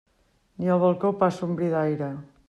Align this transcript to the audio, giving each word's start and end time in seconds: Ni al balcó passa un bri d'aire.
Ni 0.61 0.71
al 0.75 0.81
balcó 0.83 1.11
passa 1.25 1.49
un 1.49 1.53
bri 1.59 1.69
d'aire. 1.75 2.09